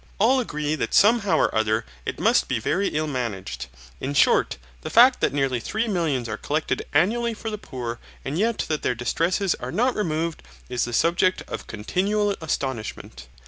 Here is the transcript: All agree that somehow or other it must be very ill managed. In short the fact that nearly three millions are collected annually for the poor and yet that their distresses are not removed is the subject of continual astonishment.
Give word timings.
All 0.17 0.39
agree 0.39 0.73
that 0.73 0.95
somehow 0.95 1.37
or 1.37 1.53
other 1.53 1.85
it 2.07 2.19
must 2.19 2.47
be 2.47 2.57
very 2.57 2.87
ill 2.87 3.05
managed. 3.05 3.67
In 3.99 4.15
short 4.15 4.57
the 4.81 4.89
fact 4.89 5.21
that 5.21 5.31
nearly 5.31 5.59
three 5.59 5.87
millions 5.87 6.27
are 6.27 6.37
collected 6.39 6.83
annually 6.91 7.35
for 7.35 7.51
the 7.51 7.59
poor 7.59 7.99
and 8.25 8.35
yet 8.35 8.65
that 8.67 8.81
their 8.81 8.95
distresses 8.95 9.53
are 9.59 9.71
not 9.71 9.93
removed 9.93 10.41
is 10.69 10.85
the 10.85 10.93
subject 10.93 11.43
of 11.47 11.67
continual 11.67 12.35
astonishment. 12.41 13.27